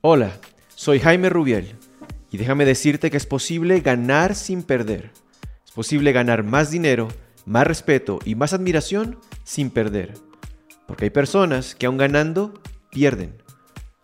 Hola, 0.00 0.38
soy 0.76 1.00
Jaime 1.00 1.28
Rubiel 1.28 1.74
y 2.30 2.36
déjame 2.36 2.64
decirte 2.64 3.10
que 3.10 3.16
es 3.16 3.26
posible 3.26 3.80
ganar 3.80 4.36
sin 4.36 4.62
perder. 4.62 5.10
Es 5.66 5.72
posible 5.72 6.12
ganar 6.12 6.44
más 6.44 6.70
dinero, 6.70 7.08
más 7.46 7.66
respeto 7.66 8.20
y 8.24 8.36
más 8.36 8.52
admiración 8.52 9.18
sin 9.42 9.70
perder. 9.70 10.14
Porque 10.86 11.06
hay 11.06 11.10
personas 11.10 11.74
que 11.74 11.86
aun 11.86 11.96
ganando, 11.96 12.54
pierden. 12.92 13.42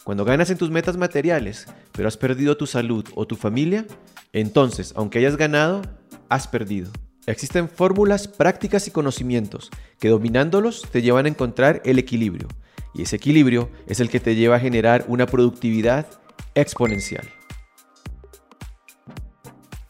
Cuando 0.03 0.25
ganas 0.25 0.51
en 0.51 0.59
tus 0.59 0.69
metas 0.69 0.97
materiales, 0.97 1.67
pero 1.93 2.09
has 2.09 2.17
perdido 2.17 2.57
tu 2.57 2.67
salud 2.67 3.07
o 3.15 3.29
tu 3.29 3.37
familia, 3.37 3.87
entonces, 4.33 4.95
aunque 4.97 5.21
hayas 5.21 5.37
ganado, 5.37 5.83
has 6.29 6.49
perdido. 6.49 6.91
Existen 7.27 7.69
fórmulas, 7.69 8.27
prácticas 8.27 8.89
y 8.89 8.91
conocimientos 8.91 9.71
que 10.01 10.09
dominándolos 10.09 10.83
te 10.91 11.03
llevan 11.03 11.27
a 11.27 11.29
encontrar 11.29 11.83
el 11.85 12.01
equilibrio 12.01 12.49
y 12.95 13.03
ese 13.03 13.17
equilibrio 13.17 13.71
es 13.87 14.01
el 14.01 14.09
que 14.09 14.21
te 14.21 14.35
lleva 14.35 14.57
a 14.57 14.61
generar 14.61 15.05
una 15.09 15.27
productividad 15.27 16.07
exponencial. 16.55 17.29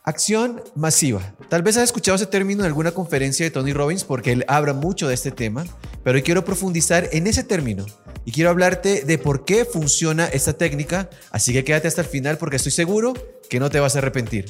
Acción 0.07 0.63
masiva. 0.75 1.35
Tal 1.49 1.63
vez 1.63 1.79
has 1.79 1.85
escuchado 1.85 2.17
ese 2.17 2.27
término 2.27 2.61
en 2.61 2.67
alguna 2.67 2.93
conferencia 2.93 3.47
de 3.47 3.51
Tony 3.51 3.73
Robbins 3.73 4.05
porque 4.05 4.33
él 4.33 4.45
habla 4.49 4.75
mucho 4.75 5.09
de 5.09 5.15
este 5.15 5.31
tema, 5.31 5.65
pero 6.03 6.17
hoy 6.17 6.23
quiero 6.23 6.45
profundizar 6.45 7.09
en 7.13 7.27
ese 7.27 7.43
término 7.43 7.87
y 8.27 8.33
quiero 8.33 8.51
hablarte 8.51 9.05
de 9.05 9.19
por 9.19 9.47
qué 9.47 9.65
funciona 9.65 10.27
esta 10.27 10.53
técnica, 10.53 11.09
así 11.31 11.55
que 11.55 11.65
quédate 11.65 11.89
hasta 11.89 12.03
el 12.03 12.07
final 12.07 12.37
porque 12.37 12.57
estoy 12.57 12.73
seguro 12.73 13.15
que 13.49 13.61
no 13.61 13.71
te 13.71 13.81
vas 13.81 13.97
a 13.97 14.01
arrepentir. 14.01 14.47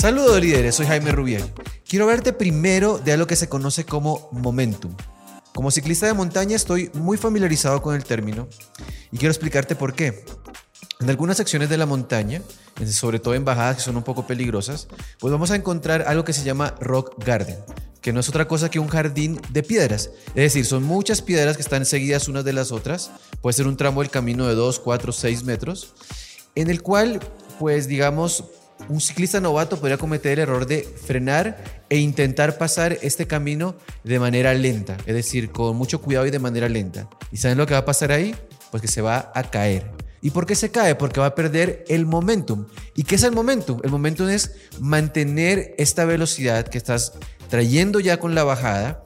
Saludos 0.00 0.40
líderes, 0.40 0.76
soy 0.76 0.86
Jaime 0.86 1.12
Rubiel. 1.12 1.44
Quiero 1.86 2.06
hablarte 2.06 2.32
primero 2.32 2.96
de 2.96 3.12
algo 3.12 3.26
que 3.26 3.36
se 3.36 3.50
conoce 3.50 3.84
como 3.84 4.30
momentum. 4.32 4.96
Como 5.52 5.70
ciclista 5.70 6.06
de 6.06 6.14
montaña 6.14 6.56
estoy 6.56 6.90
muy 6.94 7.18
familiarizado 7.18 7.82
con 7.82 7.94
el 7.94 8.02
término 8.04 8.48
y 9.12 9.18
quiero 9.18 9.30
explicarte 9.30 9.76
por 9.76 9.92
qué. 9.92 10.24
En 11.00 11.10
algunas 11.10 11.36
secciones 11.36 11.68
de 11.68 11.76
la 11.76 11.84
montaña, 11.84 12.40
sobre 12.86 13.18
todo 13.18 13.34
en 13.34 13.44
bajadas 13.44 13.76
que 13.76 13.82
son 13.82 13.94
un 13.94 14.02
poco 14.02 14.26
peligrosas, 14.26 14.88
pues 15.18 15.32
vamos 15.32 15.50
a 15.50 15.56
encontrar 15.56 16.04
algo 16.08 16.24
que 16.24 16.32
se 16.32 16.44
llama 16.44 16.74
rock 16.80 17.22
garden, 17.22 17.58
que 18.00 18.14
no 18.14 18.20
es 18.20 18.28
otra 18.30 18.48
cosa 18.48 18.70
que 18.70 18.78
un 18.78 18.88
jardín 18.88 19.38
de 19.50 19.62
piedras. 19.62 20.12
Es 20.28 20.34
decir, 20.34 20.64
son 20.64 20.82
muchas 20.82 21.20
piedras 21.20 21.56
que 21.56 21.62
están 21.62 21.84
seguidas 21.84 22.26
unas 22.26 22.46
de 22.46 22.54
las 22.54 22.72
otras. 22.72 23.10
Puede 23.42 23.52
ser 23.52 23.66
un 23.66 23.76
tramo 23.76 24.00
del 24.00 24.10
camino 24.10 24.46
de 24.46 24.54
2, 24.54 24.80
4, 24.80 25.12
6 25.12 25.44
metros, 25.44 25.92
en 26.54 26.70
el 26.70 26.80
cual, 26.80 27.20
pues 27.58 27.86
digamos, 27.86 28.44
un 28.90 29.00
ciclista 29.00 29.40
novato 29.40 29.78
podría 29.78 29.96
cometer 29.96 30.32
el 30.32 30.40
error 30.40 30.66
de 30.66 30.82
frenar 30.82 31.82
e 31.88 31.98
intentar 31.98 32.58
pasar 32.58 32.98
este 33.02 33.26
camino 33.26 33.76
de 34.02 34.18
manera 34.18 34.52
lenta, 34.52 34.96
es 35.06 35.14
decir, 35.14 35.50
con 35.50 35.76
mucho 35.76 36.00
cuidado 36.00 36.26
y 36.26 36.30
de 36.30 36.40
manera 36.40 36.68
lenta. 36.68 37.08
¿Y 37.30 37.36
saben 37.36 37.56
lo 37.56 37.66
que 37.66 37.74
va 37.74 37.80
a 37.80 37.84
pasar 37.84 38.10
ahí? 38.10 38.34
Pues 38.70 38.82
que 38.82 38.88
se 38.88 39.00
va 39.00 39.30
a 39.34 39.44
caer. 39.44 39.90
¿Y 40.22 40.30
por 40.30 40.44
qué 40.44 40.54
se 40.54 40.70
cae? 40.70 40.96
Porque 40.96 41.20
va 41.20 41.26
a 41.26 41.34
perder 41.34 41.84
el 41.88 42.04
momentum. 42.04 42.66
¿Y 42.94 43.04
qué 43.04 43.14
es 43.14 43.22
el 43.22 43.32
momentum? 43.32 43.80
El 43.84 43.90
momentum 43.90 44.28
es 44.28 44.52
mantener 44.80 45.74
esta 45.78 46.04
velocidad 46.04 46.66
que 46.66 46.76
estás 46.76 47.12
trayendo 47.48 48.00
ya 48.00 48.18
con 48.18 48.34
la 48.34 48.44
bajada. 48.44 49.04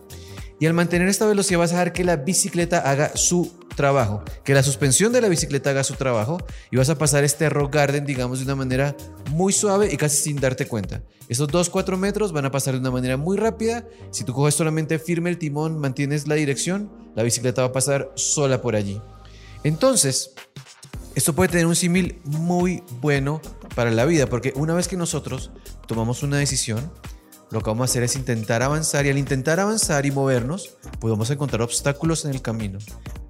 Y 0.59 0.67
al 0.67 0.73
mantener 0.73 1.09
esta 1.09 1.27
velocidad 1.27 1.59
vas 1.59 1.73
a 1.73 1.75
dejar 1.75 1.93
que 1.93 2.05
la 2.05 2.17
bicicleta 2.17 2.79
haga 2.79 3.13
su 3.17 3.53
trabajo, 3.75 4.23
que 4.45 4.55
la 4.55 4.63
suspensión 4.63 5.13
de 5.13 5.21
la 5.21 5.29
bicicleta 5.29 5.71
haga 5.71 5.85
su 5.85 5.95
trabajo 5.95 6.39
y 6.71 6.77
vas 6.77 6.89
a 6.91 6.99
pasar 6.99 7.25
este 7.25 7.49
rock 7.49 7.75
garden, 7.75 8.07
digamos, 8.07 8.39
de 8.39 8.45
una 8.45 8.55
manera 8.55 8.97
muy 9.31 9.53
suave 9.53 9.93
y 9.93 9.97
casi 9.97 10.17
sin 10.17 10.37
darte 10.37 10.67
cuenta. 10.67 11.03
Esos 11.29 11.49
2-4 11.49 11.97
metros 11.97 12.33
van 12.33 12.45
a 12.45 12.51
pasar 12.51 12.75
de 12.75 12.81
una 12.81 12.91
manera 12.91 13.17
muy 13.17 13.37
rápida. 13.37 13.87
Si 14.11 14.25
tú 14.25 14.33
coges 14.33 14.55
solamente 14.55 14.99
firme 14.99 15.31
el 15.31 15.39
timón, 15.39 15.79
mantienes 15.79 16.29
la 16.29 16.35
dirección, 16.35 16.91
la 17.15 17.23
bicicleta 17.23 17.63
va 17.63 17.69
a 17.69 17.73
pasar 17.73 18.11
sola 18.15 18.61
por 18.61 18.77
allí. 18.77 19.01
Entonces, 19.63 20.35
esto 21.15 21.33
puede 21.33 21.49
tener 21.49 21.67
un 21.67 21.77
símil 21.77 22.21
muy 22.25 22.83
bueno 23.01 23.41
para 23.75 23.91
la 23.91 24.05
vida, 24.05 24.27
porque 24.27 24.53
una 24.57 24.75
vez 24.75 24.89
que 24.89 24.97
nosotros 24.97 25.51
tomamos 25.87 26.23
una 26.23 26.39
decisión, 26.39 26.93
lo 27.51 27.61
que 27.61 27.71
vamos 27.71 27.89
a 27.89 27.91
hacer 27.91 28.03
es 28.03 28.17
intentar 28.17 28.63
avanzar 28.63 29.07
y 29.07 29.11
al 29.11 29.19
intentar 29.19 29.61
avanzar 29.61 30.07
y 30.07 30.11
movernos, 30.11 30.77
podemos 30.99 31.31
encontrar 31.31 31.63
obstáculos 31.63 32.25
en 32.25 32.33
el 32.33 32.43
camino. 32.43 32.79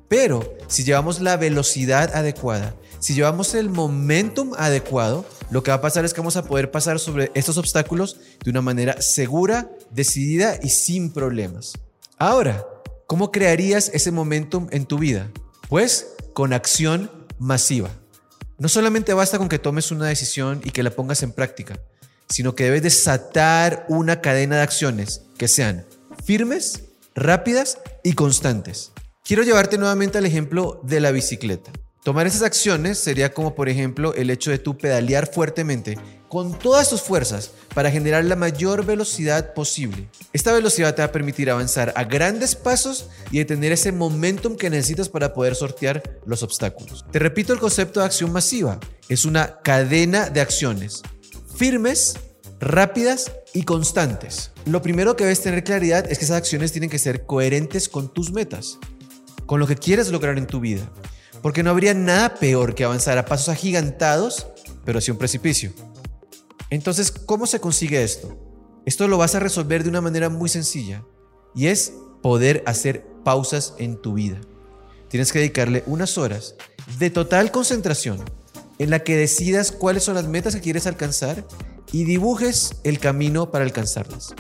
Pero 0.09 0.57
si 0.69 0.85
llevamos 0.85 1.21
la 1.21 1.37
velocidad 1.37 2.15
adecuada, 2.15 2.75
si 3.01 3.15
llevamos 3.15 3.55
el 3.55 3.69
momentum 3.69 4.53
adecuado, 4.57 5.27
lo 5.51 5.63
que 5.63 5.71
va 5.71 5.77
a 5.77 5.81
pasar 5.81 6.05
es 6.05 6.15
que 6.15 6.21
vamos 6.21 6.37
a 6.37 6.45
poder 6.45 6.71
pasar 6.71 6.99
sobre 6.99 7.31
estos 7.35 7.59
obstáculos 7.59 8.19
de 8.43 8.51
una 8.51 8.63
manera 8.63 9.01
segura, 9.03 9.71
decidida 9.91 10.59
y 10.63 10.71
sin 10.71 11.13
problemas. 11.13 11.75
Ahora, 12.17 12.67
¿cómo 13.07 13.31
crearías 13.31 13.91
ese 13.93 14.11
momentum 14.11 14.69
en 14.71 14.87
tu 14.87 14.99
vida? 14.99 15.31
Pues 15.69 16.15
con 16.33 16.53
acción 16.53 17.11
masiva. 17.39 17.91
No 18.59 18.69
solamente 18.69 19.13
basta 19.13 19.37
con 19.37 19.49
que 19.49 19.59
tomes 19.59 19.91
una 19.91 20.07
decisión 20.07 20.63
y 20.65 20.71
que 20.71 20.83
la 20.83 20.91
pongas 20.91 21.23
en 21.23 21.33
práctica, 21.33 21.79
sino 22.29 22.55
que 22.55 22.65
debes 22.65 22.83
desatar 22.83 23.85
una 23.89 24.21
cadena 24.21 24.57
de 24.57 24.63
acciones 24.63 25.23
que 25.37 25.49
sean 25.49 25.85
firmes, 26.25 26.85
rápidas 27.15 27.79
y 28.03 28.15
constantes. 28.15 28.94
Quiero 29.27 29.43
llevarte 29.43 29.79
nuevamente 29.79 30.19
al 30.19 30.27
ejemplo 30.27 30.83
de 30.85 31.01
la 31.01 31.11
bicicleta. 31.11 31.73
Tomar 32.03 32.27
esas 32.27 32.43
acciones 32.43 32.99
sería 32.99 33.33
como 33.33 33.55
por 33.55 33.71
ejemplo 33.71 34.13
el 34.13 34.29
hecho 34.29 34.51
de 34.51 34.59
tú 34.59 34.77
pedalear 34.77 35.33
fuertemente 35.33 35.97
con 36.29 36.59
todas 36.59 36.91
tus 36.91 37.01
fuerzas 37.01 37.53
para 37.75 37.91
generar 37.91 38.27
la 38.27 38.37
mayor 38.37 38.85
velocidad 38.85 39.55
posible. 39.55 40.11
Esta 40.35 40.53
velocidad 40.53 40.95
te 40.95 41.01
va 41.01 41.07
a 41.07 41.13
permitir 41.13 41.51
avanzar 41.51 41.95
a 41.97 42.05
grandes 42.05 42.55
pasos 42.55 43.07
y 43.31 43.39
detener 43.39 43.73
ese 43.73 43.93
momentum 43.93 44.57
que 44.57 44.69
necesitas 44.69 45.09
para 45.09 45.33
poder 45.33 45.55
sortear 45.55 46.03
los 46.27 46.43
obstáculos. 46.43 47.07
Te 47.11 47.19
repito 47.19 47.55
el 47.55 47.61
concepto 47.61 48.01
de 48.01 48.07
acción 48.07 48.31
masiva. 48.31 48.79
Es 49.09 49.25
una 49.25 49.63
cadena 49.63 50.29
de 50.29 50.43
acciones 50.43 51.03
firmes, 51.57 52.19
rápidas 52.61 53.33
y 53.55 53.63
constantes. 53.63 54.51
Lo 54.67 54.83
primero 54.83 55.17
que 55.17 55.25
debes 55.25 55.41
tener 55.41 55.65
claridad 55.65 56.05
es 56.13 56.19
que 56.19 56.27
esas 56.27 56.37
acciones 56.37 56.73
tienen 56.73 56.91
que 56.91 56.99
ser 56.99 57.25
coherentes 57.25 57.89
con 57.89 58.13
tus 58.13 58.31
metas 58.31 58.79
con 59.47 59.61
lo 59.61 59.67
que 59.67 59.77
quieres 59.77 60.11
lograr 60.11 60.39
en 60.39 60.47
tu 60.47 60.61
vida. 60.61 60.91
Porque 61.43 61.63
no 61.63 61.71
habría 61.71 61.95
nada 61.95 62.35
peor 62.35 62.75
que 62.75 62.85
avanzar 62.85 63.19
a 63.19 63.27
pasos 63.27 63.49
agigantados, 63.49 64.47
pero 64.85 64.99
hacia 64.99 65.13
un 65.13 65.19
precipicio. 65.19 65.73
Entonces, 66.71 67.11
¿cómo 67.11 67.47
se 67.47 67.61
consigue 67.61 68.03
esto? 68.03 68.39
Esto 68.87 69.09
lo 69.09 69.19
vas 69.19 69.35
a 69.35 69.41
resolver 69.41 69.83
de 69.83 69.91
una 69.91 70.01
manera 70.01 70.29
muy 70.29 70.49
sencilla 70.49 71.05
y 71.55 71.67
es 71.67 71.93
poder 72.23 72.63
hacer 72.67 73.07
pausas 73.25 73.75
en 73.79 74.01
tu 74.01 74.15
vida. 74.15 74.41
Tienes 75.09 75.33
que 75.33 75.39
dedicarle 75.39 75.85
unas 75.87 76.19
horas 76.19 76.57
de 76.99 77.11
total 77.11 77.51
concentración 77.51 78.23
en 78.79 78.91
la 78.91 79.01
que 79.01 79.17
decidas 79.17 79.73
cuáles 79.73 80.05
son 80.05 80.15
las 80.17 80.27
metas 80.27 80.55
que 80.55 80.61
quieres 80.61 80.87
alcanzar 80.87 81.47
y 81.93 82.05
dibujes 82.05 82.77
el 82.83 82.99
camino 82.99 83.51
para 83.51 83.65
alcanzarlas. 83.65 84.35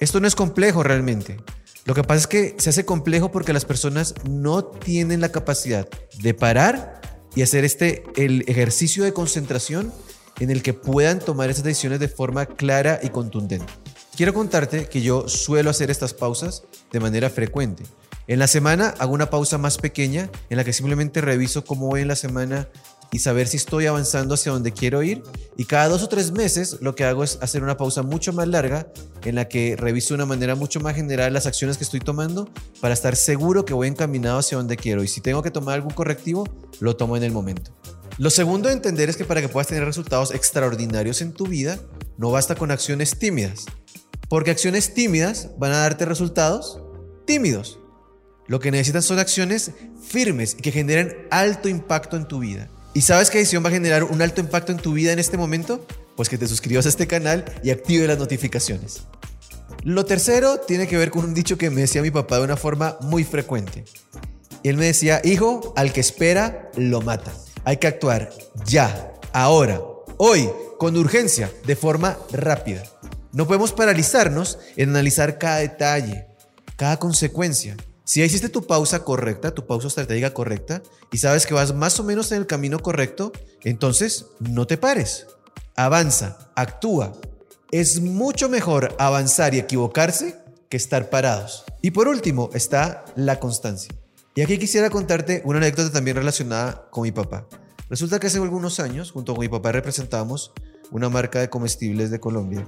Esto 0.00 0.20
no 0.20 0.26
es 0.26 0.34
complejo 0.34 0.82
realmente. 0.82 1.36
Lo 1.84 1.94
que 1.94 2.04
pasa 2.04 2.20
es 2.20 2.26
que 2.26 2.54
se 2.58 2.70
hace 2.70 2.84
complejo 2.84 3.32
porque 3.32 3.52
las 3.52 3.64
personas 3.64 4.14
no 4.28 4.64
tienen 4.64 5.20
la 5.20 5.32
capacidad 5.32 5.88
de 6.20 6.34
parar 6.34 7.00
y 7.34 7.42
hacer 7.42 7.64
este 7.64 8.04
el 8.16 8.44
ejercicio 8.46 9.02
de 9.02 9.12
concentración 9.12 9.92
en 10.38 10.50
el 10.50 10.62
que 10.62 10.74
puedan 10.74 11.18
tomar 11.18 11.50
esas 11.50 11.64
decisiones 11.64 11.98
de 11.98 12.08
forma 12.08 12.46
clara 12.46 13.00
y 13.02 13.08
contundente. 13.08 13.72
Quiero 14.16 14.32
contarte 14.32 14.86
que 14.86 15.02
yo 15.02 15.28
suelo 15.28 15.70
hacer 15.70 15.90
estas 15.90 16.14
pausas 16.14 16.64
de 16.92 17.00
manera 17.00 17.30
frecuente. 17.30 17.84
En 18.28 18.38
la 18.38 18.46
semana 18.46 18.94
hago 18.98 19.14
una 19.14 19.30
pausa 19.30 19.58
más 19.58 19.78
pequeña 19.78 20.30
en 20.50 20.56
la 20.56 20.64
que 20.64 20.72
simplemente 20.72 21.20
reviso 21.20 21.64
cómo 21.64 21.88
voy 21.88 22.02
en 22.02 22.08
la 22.08 22.16
semana 22.16 22.68
y 23.12 23.18
saber 23.18 23.46
si 23.46 23.58
estoy 23.58 23.86
avanzando 23.86 24.34
hacia 24.34 24.52
donde 24.52 24.72
quiero 24.72 25.02
ir. 25.02 25.22
Y 25.56 25.66
cada 25.66 25.88
dos 25.88 26.02
o 26.02 26.08
tres 26.08 26.32
meses 26.32 26.78
lo 26.80 26.94
que 26.94 27.04
hago 27.04 27.22
es 27.22 27.38
hacer 27.42 27.62
una 27.62 27.76
pausa 27.76 28.02
mucho 28.02 28.32
más 28.32 28.48
larga 28.48 28.88
en 29.22 29.34
la 29.34 29.48
que 29.48 29.76
reviso 29.76 30.08
de 30.08 30.14
una 30.14 30.26
manera 30.26 30.54
mucho 30.54 30.80
más 30.80 30.96
general 30.96 31.34
las 31.34 31.46
acciones 31.46 31.76
que 31.76 31.84
estoy 31.84 32.00
tomando 32.00 32.48
para 32.80 32.94
estar 32.94 33.14
seguro 33.14 33.66
que 33.66 33.74
voy 33.74 33.86
encaminado 33.86 34.38
hacia 34.38 34.56
donde 34.56 34.76
quiero. 34.76 35.04
Y 35.04 35.08
si 35.08 35.20
tengo 35.20 35.42
que 35.42 35.50
tomar 35.50 35.74
algún 35.74 35.92
correctivo, 35.92 36.48
lo 36.80 36.96
tomo 36.96 37.16
en 37.16 37.22
el 37.22 37.32
momento. 37.32 37.70
Lo 38.16 38.30
segundo 38.30 38.68
de 38.68 38.74
entender 38.74 39.10
es 39.10 39.16
que 39.16 39.24
para 39.24 39.42
que 39.42 39.48
puedas 39.48 39.68
tener 39.68 39.84
resultados 39.84 40.32
extraordinarios 40.32 41.20
en 41.20 41.32
tu 41.32 41.46
vida, 41.46 41.78
no 42.16 42.30
basta 42.30 42.54
con 42.54 42.70
acciones 42.70 43.18
tímidas. 43.18 43.66
Porque 44.30 44.50
acciones 44.50 44.94
tímidas 44.94 45.50
van 45.58 45.72
a 45.72 45.78
darte 45.78 46.06
resultados 46.06 46.80
tímidos. 47.26 47.78
Lo 48.46 48.58
que 48.58 48.70
necesitas 48.70 49.04
son 49.04 49.18
acciones 49.18 49.72
firmes 50.02 50.56
y 50.58 50.62
que 50.62 50.72
generen 50.72 51.26
alto 51.30 51.68
impacto 51.68 52.16
en 52.16 52.26
tu 52.26 52.38
vida. 52.38 52.70
¿Y 52.94 53.00
sabes 53.00 53.30
qué 53.30 53.38
decisión 53.38 53.64
va 53.64 53.68
a 53.68 53.72
generar 53.72 54.04
un 54.04 54.20
alto 54.20 54.42
impacto 54.42 54.70
en 54.70 54.78
tu 54.78 54.92
vida 54.92 55.12
en 55.12 55.18
este 55.18 55.38
momento? 55.38 55.86
Pues 56.14 56.28
que 56.28 56.36
te 56.36 56.46
suscribas 56.46 56.84
a 56.84 56.90
este 56.90 57.06
canal 57.06 57.44
y 57.62 57.70
active 57.70 58.06
las 58.06 58.18
notificaciones. 58.18 59.04
Lo 59.82 60.04
tercero 60.04 60.58
tiene 60.58 60.86
que 60.86 60.98
ver 60.98 61.10
con 61.10 61.24
un 61.24 61.32
dicho 61.32 61.56
que 61.56 61.70
me 61.70 61.80
decía 61.80 62.02
mi 62.02 62.10
papá 62.10 62.36
de 62.36 62.44
una 62.44 62.58
forma 62.58 62.98
muy 63.00 63.24
frecuente. 63.24 63.84
Y 64.62 64.68
él 64.68 64.76
me 64.76 64.84
decía, 64.84 65.22
hijo, 65.24 65.72
al 65.74 65.92
que 65.92 66.00
espera, 66.00 66.70
lo 66.76 67.00
mata. 67.00 67.32
Hay 67.64 67.78
que 67.78 67.86
actuar 67.86 68.30
ya, 68.66 69.14
ahora, 69.32 69.80
hoy, 70.18 70.50
con 70.78 70.96
urgencia, 70.96 71.50
de 71.66 71.76
forma 71.76 72.18
rápida. 72.30 72.82
No 73.32 73.46
podemos 73.46 73.72
paralizarnos 73.72 74.58
en 74.76 74.90
analizar 74.90 75.38
cada 75.38 75.56
detalle, 75.56 76.26
cada 76.76 76.98
consecuencia. 76.98 77.74
Si 78.04 78.20
ya 78.20 78.26
hiciste 78.26 78.48
tu 78.48 78.66
pausa 78.66 79.04
correcta, 79.04 79.54
tu 79.54 79.66
pausa 79.66 79.86
estratégica 79.86 80.34
correcta, 80.34 80.82
y 81.12 81.18
sabes 81.18 81.46
que 81.46 81.54
vas 81.54 81.74
más 81.74 82.00
o 82.00 82.04
menos 82.04 82.32
en 82.32 82.38
el 82.38 82.46
camino 82.46 82.80
correcto, 82.80 83.32
entonces 83.62 84.26
no 84.40 84.66
te 84.66 84.76
pares. 84.76 85.26
Avanza, 85.76 86.50
actúa. 86.56 87.12
Es 87.70 88.00
mucho 88.00 88.48
mejor 88.48 88.94
avanzar 88.98 89.54
y 89.54 89.58
equivocarse 89.58 90.36
que 90.68 90.76
estar 90.76 91.10
parados. 91.10 91.64
Y 91.80 91.92
por 91.92 92.08
último 92.08 92.50
está 92.54 93.04
la 93.14 93.38
constancia. 93.38 93.94
Y 94.34 94.40
aquí 94.40 94.58
quisiera 94.58 94.90
contarte 94.90 95.42
una 95.44 95.58
anécdota 95.58 95.92
también 95.92 96.16
relacionada 96.16 96.88
con 96.90 97.04
mi 97.04 97.12
papá. 97.12 97.46
Resulta 97.88 98.18
que 98.18 98.26
hace 98.26 98.38
algunos 98.38 98.80
años, 98.80 99.12
junto 99.12 99.34
con 99.34 99.42
mi 99.42 99.48
papá, 99.48 99.72
representábamos 99.72 100.52
una 100.90 101.08
marca 101.08 101.40
de 101.40 101.50
comestibles 101.50 102.10
de 102.10 102.20
Colombia. 102.20 102.66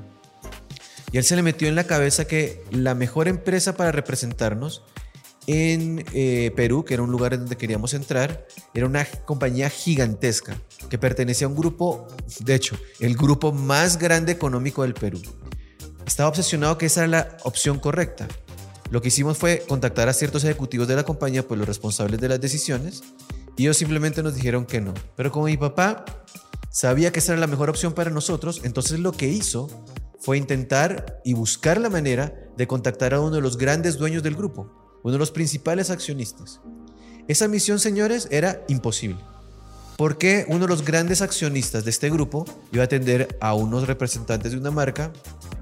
Y 1.10 1.18
él 1.18 1.24
se 1.24 1.36
le 1.36 1.42
metió 1.42 1.68
en 1.68 1.74
la 1.74 1.84
cabeza 1.84 2.26
que 2.26 2.62
la 2.70 2.94
mejor 2.94 3.28
empresa 3.28 3.76
para 3.76 3.92
representarnos 3.92 4.82
en 5.46 6.04
eh, 6.12 6.52
Perú, 6.56 6.84
que 6.84 6.94
era 6.94 7.02
un 7.02 7.10
lugar 7.10 7.34
en 7.34 7.40
donde 7.40 7.56
queríamos 7.56 7.94
entrar, 7.94 8.46
era 8.72 8.86
una 8.86 9.04
compañía 9.04 9.68
gigantesca 9.70 10.56
que 10.88 10.98
pertenecía 10.98 11.46
a 11.46 11.50
un 11.50 11.56
grupo, 11.56 12.06
de 12.40 12.54
hecho, 12.54 12.76
el 13.00 13.16
grupo 13.16 13.52
más 13.52 13.98
grande 13.98 14.32
económico 14.32 14.82
del 14.82 14.94
Perú. 14.94 15.20
Estaba 16.06 16.28
obsesionado 16.28 16.78
que 16.78 16.86
esa 16.86 17.00
era 17.00 17.08
la 17.08 17.36
opción 17.44 17.78
correcta. 17.78 18.28
Lo 18.90 19.00
que 19.02 19.08
hicimos 19.08 19.38
fue 19.38 19.64
contactar 19.66 20.08
a 20.08 20.12
ciertos 20.12 20.44
ejecutivos 20.44 20.86
de 20.88 20.96
la 20.96 21.04
compañía, 21.04 21.46
pues 21.46 21.58
los 21.58 21.66
responsables 21.66 22.20
de 22.20 22.28
las 22.28 22.40
decisiones, 22.40 23.02
y 23.56 23.62
ellos 23.62 23.76
simplemente 23.76 24.22
nos 24.22 24.34
dijeron 24.34 24.66
que 24.66 24.80
no. 24.80 24.94
Pero 25.16 25.30
como 25.30 25.46
mi 25.46 25.56
papá 25.56 26.04
sabía 26.70 27.12
que 27.12 27.20
esa 27.20 27.32
era 27.32 27.40
la 27.40 27.46
mejor 27.46 27.70
opción 27.70 27.92
para 27.92 28.10
nosotros, 28.10 28.60
entonces 28.64 29.00
lo 29.00 29.12
que 29.12 29.28
hizo 29.28 29.68
fue 30.20 30.38
intentar 30.38 31.20
y 31.24 31.34
buscar 31.34 31.80
la 31.80 31.90
manera 31.90 32.34
de 32.56 32.66
contactar 32.66 33.14
a 33.14 33.20
uno 33.20 33.36
de 33.36 33.42
los 33.42 33.58
grandes 33.58 33.98
dueños 33.98 34.22
del 34.22 34.34
grupo, 34.36 34.83
uno 35.04 35.12
de 35.12 35.18
los 35.18 35.30
principales 35.30 35.90
accionistas. 35.90 36.60
Esa 37.28 37.46
misión, 37.46 37.78
señores, 37.78 38.26
era 38.32 38.64
imposible. 38.68 39.20
Porque 39.96 40.44
uno 40.48 40.60
de 40.60 40.68
los 40.68 40.84
grandes 40.84 41.22
accionistas 41.22 41.84
de 41.84 41.90
este 41.90 42.10
grupo 42.10 42.44
iba 42.72 42.82
a 42.82 42.86
atender 42.86 43.38
a 43.40 43.54
unos 43.54 43.86
representantes 43.86 44.50
de 44.50 44.58
una 44.58 44.72
marca 44.72 45.12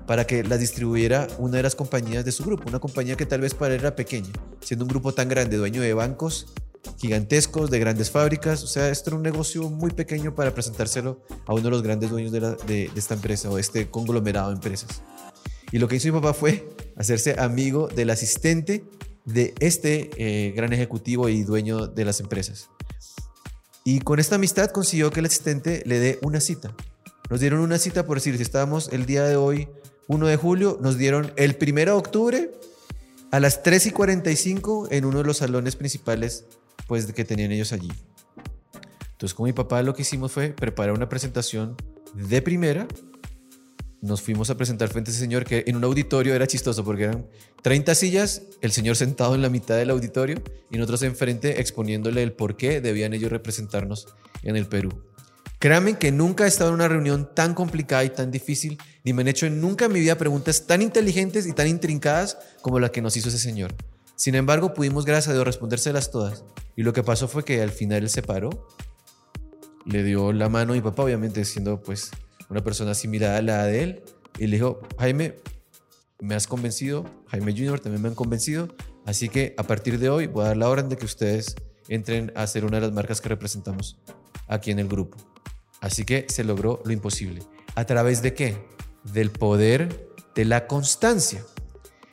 para 0.07 0.27
que 0.27 0.43
las 0.43 0.59
distribuyera 0.59 1.29
una 1.37 1.59
de 1.59 1.63
las 1.63 1.75
compañías 1.75 2.25
de 2.25 2.33
su 2.33 2.43
grupo, 2.43 2.69
una 2.69 2.79
compañía 2.79 3.15
que 3.17 3.27
tal 3.27 3.43
vez 3.43 3.53
para 3.53 3.75
él 3.75 3.81
era 3.81 3.95
pequeña, 3.95 4.31
siendo 4.63 4.87
un 4.87 4.89
grupo 4.89 5.13
tan 5.13 5.29
grande, 5.29 5.59
dueño 5.59 5.83
de 5.83 5.93
bancos 5.93 6.47
gigantescos, 6.99 7.71
de 7.71 7.79
grandes 7.79 8.11
fábricas, 8.11 8.63
o 8.63 8.67
sea, 8.67 8.89
esto 8.89 9.11
era 9.11 9.17
un 9.17 9.23
negocio 9.23 9.69
muy 9.69 9.91
pequeño 9.91 10.35
para 10.35 10.55
presentárselo 10.55 11.21
a 11.47 11.53
uno 11.53 11.63
de 11.63 11.71
los 11.71 11.83
grandes 11.83 12.11
dueños 12.11 12.33
de, 12.33 12.91
esta 12.97 13.15
empresa 13.15 13.51
o 13.51 13.59
este 13.59 13.89
conglomerado 13.89 14.49
de 14.49 14.55
empresas. 14.55 15.03
Y 15.71 15.79
lo 15.79 15.89
que 15.89 15.97
hizo 15.97 16.09
mi 16.09 16.15
papá 16.15 16.35
fue 16.35 16.69
hacerse 16.97 17.37
amigo 17.39 17.89
del 17.89 18.11
asistente 18.11 18.85
de 19.25 19.55
este 19.61 20.11
eh, 20.17 20.53
gran 20.53 20.73
ejecutivo 20.73 21.29
y 21.29 21.43
dueño 21.43 21.87
de 21.87 22.05
las 22.05 22.21
empresas. 22.21 22.69
Y 23.85 24.01
con 24.01 24.21
esta 24.21 24.37
amistad 24.37 24.71
consiguió 24.71 25.11
que 25.11 25.21
el 25.21 25.27
asistente 25.27 25.83
le 25.87 25.99
dé 25.99 26.19
una 26.23 26.41
cita. 26.41 26.75
Nos 27.31 27.41
dieron 27.41 27.61
una 27.61 27.79
cita, 27.79 28.07
por 28.07 28.19
decir, 28.19 28.37
si 28.37 28.43
estábamos 28.43 28.91
el 28.93 29.07
día 29.07 29.25
de 29.25 29.37
hoy, 29.37 29.69
1 30.09 30.27
de 30.27 30.37
julio, 30.37 30.79
nos 30.81 30.99
dieron 30.99 31.33
el 31.37 31.57
1 31.61 31.75
de 31.75 31.91
octubre 31.91 32.51
a 33.31 33.41
las 33.41 33.63
3 33.63 33.87
y 33.87 33.91
45 33.93 34.89
en 34.91 35.05
uno 35.05 35.19
de 35.19 35.25
los 35.25 35.39
salones 35.39 35.75
principales 35.75 36.45
pues, 36.87 37.11
que 37.13 37.25
tenían 37.25 37.51
ellos 37.51 37.73
allí. 37.73 37.91
Entonces, 39.13 39.35
con 39.35 39.47
mi 39.47 39.53
papá 39.53 39.83
lo 39.83 39.95
que 39.95 40.03
hicimos 40.03 40.33
fue 40.33 40.51
preparar 40.51 40.95
una 40.95 41.09
presentación 41.09 41.77
de 42.15 42.43
primera 42.43 42.87
nos 44.03 44.21
fuimos 44.21 44.51
a 44.51 44.57
presentar 44.57 44.89
frente 44.89 45.11
a 45.11 45.13
ese 45.13 45.21
señor 45.21 45.45
que 45.45 45.63
en 45.67 45.77
un 45.77 45.85
auditorio 45.85 46.35
era 46.35 46.47
chistoso 46.47 46.85
porque 46.85 47.05
eran 47.05 47.27
30 47.63 47.95
sillas, 47.95 48.43
el 48.61 48.73
señor 48.73 48.97
sentado 48.97 49.37
en 49.37 49.43
la 49.43 49.49
mitad 49.49 49.77
del 49.77 49.91
auditorio 49.91 50.43
y 50.71 50.77
nosotros 50.77 51.05
enfrente 51.05 51.61
exponiéndole 51.61 52.23
el 52.23 52.33
por 52.33 52.57
qué 52.57 52.81
debían 52.81 53.15
ellos 53.15 53.31
representarnos 53.31 54.09
en 54.43 54.57
el 54.57 54.67
Perú. 54.67 55.05
Créanme 55.61 55.97
que 55.97 56.11
nunca 56.11 56.45
he 56.45 56.49
estado 56.49 56.71
en 56.71 56.75
una 56.75 56.89
reunión 56.89 57.31
tan 57.33 57.55
complicada 57.55 58.03
y 58.03 58.11
tan 58.11 58.33
difícil, 58.33 58.77
ni 59.05 59.13
me 59.13 59.23
han 59.23 59.29
hecho 59.29 59.49
nunca 59.49 59.85
en 59.85 59.93
mi 59.93 60.01
vida 60.01 60.19
preguntas 60.19 60.67
tan 60.67 60.83
inteligentes 60.83 61.47
y 61.47 61.53
tan 61.53 61.69
intrincadas 61.69 62.37
como 62.61 62.81
la 62.81 62.91
que 62.91 63.01
nos 63.01 63.17
hizo 63.17 63.29
ese 63.29 63.39
señor. 63.39 63.73
Sin 64.17 64.35
embargo, 64.35 64.75
pudimos, 64.75 65.05
gracias 65.05 65.29
a 65.29 65.35
Dios, 65.35 65.45
respondérselas 65.45 66.11
todas. 66.11 66.43
Y 66.75 66.83
lo 66.83 66.93
que 66.93 67.05
pasó 67.05 67.29
fue 67.29 67.45
que 67.45 67.63
al 67.63 67.71
final 67.71 68.03
él 68.03 68.11
se 68.11 68.23
paró, 68.23 68.67
le 69.85 70.03
dio 70.03 70.33
la 70.33 70.49
mano 70.49 70.73
a 70.73 70.75
mi 70.75 70.83
papá, 70.83 71.05
obviamente 71.05 71.45
siendo 71.45 71.81
pues 71.81 72.11
una 72.53 72.63
persona 72.63 72.95
similar 72.95 73.37
a 73.37 73.43
la 73.43 73.65
de 73.65 73.83
él, 73.83 74.03
y 74.39 74.47
le 74.47 74.57
dijo, 74.57 74.81
Jaime, 74.99 75.35
me 76.21 76.35
has 76.35 76.47
convencido, 76.47 77.05
Jaime 77.29 77.53
Junior 77.53 77.81
también 77.81 78.03
me 78.03 78.09
han 78.09 78.15
convencido, 78.15 78.69
así 79.07 79.29
que 79.29 79.55
a 79.57 79.65
partir 79.65 79.99
de 79.99 80.11
hoy 80.11 80.27
voy 80.27 80.45
a 80.45 80.49
dar 80.49 80.57
la 80.57 80.69
orden 80.69 80.89
de 80.89 80.97
que 80.97 81.05
ustedes 81.05 81.57
entren 81.89 82.31
a 82.37 82.47
ser 82.47 82.65
una 82.65 82.77
de 82.77 82.83
las 82.83 82.93
marcas 82.93 83.21
que 83.21 83.29
representamos 83.29 83.99
aquí 84.47 84.71
en 84.71 84.79
el 84.79 84.89
grupo. 84.89 85.19
Así 85.81 86.05
que 86.05 86.27
se 86.29 86.45
logró 86.45 86.81
lo 86.85 86.93
imposible. 86.93 87.43
¿A 87.75 87.85
través 87.87 88.23
de 88.23 88.35
qué? 88.35 88.57
Del 89.03 89.31
poder 89.31 90.09
de 90.35 90.45
la 90.45 90.67
constancia. 90.67 91.45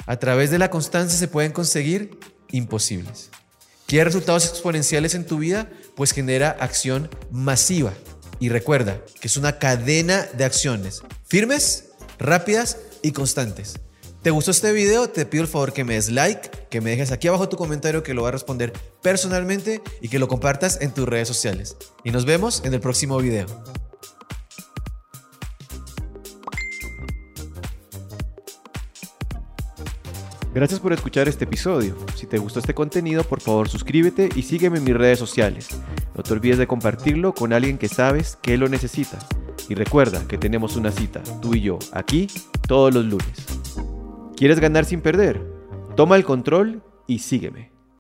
A 0.08 0.18
través 0.18 0.50
de 0.50 0.58
la 0.58 0.72
constancia 0.72 1.20
se 1.20 1.28
pueden 1.28 1.52
conseguir 1.52 2.18
imposibles. 2.50 3.30
¿Quieres 3.86 4.14
resultados 4.14 4.48
exponenciales 4.48 5.16
en 5.16 5.26
tu 5.26 5.38
vida? 5.38 5.70
Pues 5.96 6.12
genera 6.12 6.50
acción 6.50 7.10
masiva. 7.30 7.94
Y 8.40 8.50
recuerda 8.50 9.02
que 9.20 9.28
es 9.28 9.38
una 9.38 9.60
cadena 9.60 10.26
de 10.34 10.46
acciones 10.46 11.04
firmes, 11.28 11.90
rápidas 12.18 12.78
y 13.02 13.12
constantes. 13.12 13.76
¿Te 14.22 14.32
gustó 14.32 14.52
este 14.52 14.74
video? 14.74 15.10
Te 15.10 15.26
pido 15.26 15.44
el 15.44 15.50
favor 15.50 15.72
que 15.72 15.86
me 15.86 15.94
des 15.94 16.10
like, 16.10 16.50
que 16.70 16.82
me 16.82 16.90
dejes 16.90 17.12
aquí 17.12 17.30
abajo 17.30 17.48
tu 17.48 17.56
comentario 17.56 18.04
que 18.04 18.14
lo 18.14 18.22
voy 18.22 18.30
a 18.30 18.32
responder 18.32 18.74
personalmente 19.02 19.82
y 20.02 20.10
que 20.10 20.20
lo 20.20 20.28
compartas 20.28 20.80
en 20.82 20.94
tus 20.94 21.08
redes 21.08 21.28
sociales. 21.28 21.78
Y 22.04 22.12
nos 22.12 22.26
vemos 22.26 22.62
en 22.66 22.74
el 22.74 22.82
próximo 22.82 23.18
video. 23.20 23.48
Gracias 30.52 30.80
por 30.80 30.94
escuchar 30.94 31.28
este 31.28 31.44
episodio. 31.44 31.96
Si 32.16 32.26
te 32.26 32.40
gustó 32.40 32.60
este 32.60 32.74
contenido, 32.74 33.24
por 33.24 33.40
favor 33.40 33.70
suscríbete 33.70 34.30
y 34.36 34.42
sígueme 34.42 34.80
en 34.80 34.84
mis 34.84 34.96
redes 34.96 35.20
sociales. 35.20 35.70
No 36.16 36.24
te 36.24 36.34
olvides 36.34 36.58
de 36.58 36.66
compartirlo 36.66 37.36
con 37.36 37.54
alguien 37.54 37.78
que 37.78 37.88
sabes 37.88 38.36
que 38.42 38.58
lo 38.58 38.68
necesita. 38.68 39.20
Y 39.70 39.76
recuerda 39.76 40.28
que 40.28 40.40
tenemos 40.40 40.76
una 40.76 40.90
cita, 40.90 41.22
tú 41.40 41.54
y 41.54 41.62
yo, 41.62 41.78
aquí, 41.94 42.28
todos 42.68 42.92
los 42.92 43.06
lunes. 43.06 43.46
¿Quieres 44.36 44.60
ganar 44.60 44.86
sin 44.86 45.02
perder? 45.02 45.40
Toma 45.96 46.16
el 46.16 46.26
control 46.26 46.82
y 47.06 47.20
sígueme. 47.20 47.69